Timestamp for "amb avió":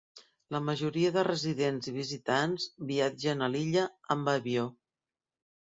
4.17-4.69